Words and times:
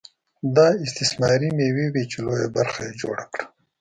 دا 0.55 0.67
استثماري 0.85 1.49
مېوې 1.57 1.87
وې 1.93 2.03
چې 2.11 2.17
لویه 2.25 2.49
برخه 2.57 2.79
یې 2.87 2.93
جوړه 3.01 3.25
کړه 3.31 3.45